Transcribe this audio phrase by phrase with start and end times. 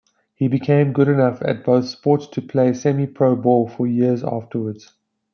[0.33, 4.79] He became good enough at both sports to play semipro ball for years afterward.